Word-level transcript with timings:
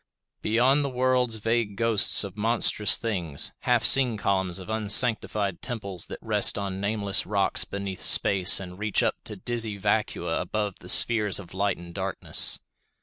Beyond 0.41 0.83
the 0.83 0.89
worlds 0.89 1.35
vague 1.35 1.75
ghosts 1.77 2.23
of 2.23 2.35
monstrous 2.35 2.97
things; 2.97 3.51
half 3.59 3.85
seen 3.85 4.17
columns 4.17 4.57
of 4.57 4.67
unsanctified 4.67 5.61
temples 5.61 6.07
that 6.07 6.17
rest 6.23 6.57
on 6.57 6.81
nameless 6.81 7.27
rocks 7.27 7.65
beneath 7.65 8.01
space 8.01 8.59
and 8.59 8.79
reach 8.79 9.03
up 9.03 9.17
to 9.25 9.35
dizzy 9.35 9.77
vacua 9.77 10.41
above 10.41 10.79
the 10.79 10.89
spheres 10.89 11.37
of 11.37 11.53
light 11.53 11.77
and 11.77 11.93
darkness. 11.93 12.59